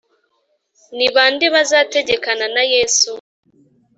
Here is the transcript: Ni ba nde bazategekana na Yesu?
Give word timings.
Ni 0.95 1.07
ba 1.13 1.23
nde 1.33 1.47
bazategekana 1.55 2.45
na 2.55 2.63
Yesu? 2.73 3.11